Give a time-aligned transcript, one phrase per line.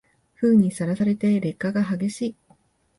[0.37, 2.35] 雨風にさらされて劣化が激しい